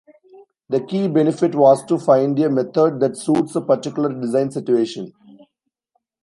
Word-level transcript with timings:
The 0.67 0.81
key 0.83 1.07
benefit 1.07 1.53
was 1.53 1.85
to 1.85 1.99
find 1.99 2.39
a 2.39 2.49
method 2.49 2.99
that 3.01 3.15
suits 3.15 3.53
a 3.55 3.61
particular 3.61 4.11
design 4.11 4.49
situation. 4.49 5.13